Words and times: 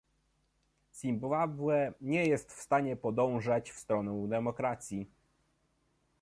Zimbabwe 0.95 1.93
nie 2.01 2.25
jest 2.25 2.53
w 2.55 2.61
stanie 2.61 2.95
podążać 2.95 3.71
w 3.71 3.79
stronę 3.79 4.27
demokracji 4.29 5.07